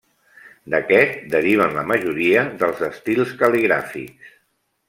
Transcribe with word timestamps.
D'aquest, 0.73 1.19
deriven 1.35 1.77
la 1.81 1.85
majoria 1.91 2.47
dels 2.63 2.83
estils 2.91 3.37
cal·ligràfics. 3.43 4.37